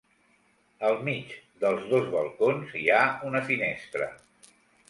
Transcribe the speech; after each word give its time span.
Al 0.89 0.97
mig 1.09 1.35
dels 1.65 1.85
dos 1.93 2.09
balcons 2.15 2.75
hi 2.81 2.85
ha 2.97 3.05
una 3.33 3.47
finestra. 3.51 4.13